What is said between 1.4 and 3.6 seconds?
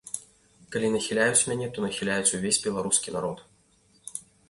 мяне, то нахіляюць увесь беларускі народ.